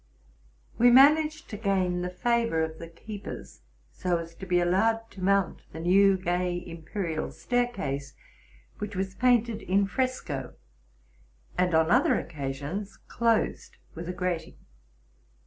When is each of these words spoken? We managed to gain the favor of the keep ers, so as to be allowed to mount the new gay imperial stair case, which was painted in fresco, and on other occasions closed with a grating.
We 0.79 0.89
managed 0.89 1.47
to 1.51 1.57
gain 1.57 2.01
the 2.01 2.09
favor 2.09 2.63
of 2.63 2.79
the 2.79 2.87
keep 2.87 3.27
ers, 3.27 3.61
so 3.91 4.17
as 4.17 4.33
to 4.37 4.47
be 4.47 4.59
allowed 4.59 5.11
to 5.11 5.21
mount 5.21 5.61
the 5.73 5.79
new 5.79 6.17
gay 6.17 6.63
imperial 6.65 7.29
stair 7.29 7.67
case, 7.67 8.15
which 8.79 8.95
was 8.95 9.13
painted 9.13 9.61
in 9.61 9.85
fresco, 9.85 10.55
and 11.55 11.75
on 11.75 11.91
other 11.91 12.17
occasions 12.17 12.97
closed 13.07 13.77
with 13.93 14.09
a 14.09 14.13
grating. 14.13 14.57